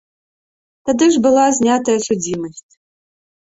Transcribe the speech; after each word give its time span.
Тады 0.91 1.05
ж 1.17 1.21
была 1.29 1.45
знятая 1.59 1.97
судзімасць. 2.09 2.67